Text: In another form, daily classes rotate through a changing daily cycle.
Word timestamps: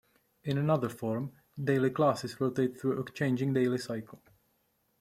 In 0.45 0.57
another 0.57 0.89
form, 0.89 1.31
daily 1.63 1.91
classes 1.91 2.41
rotate 2.41 2.81
through 2.81 3.03
a 3.03 3.11
changing 3.11 3.53
daily 3.53 3.77
cycle. 3.77 4.19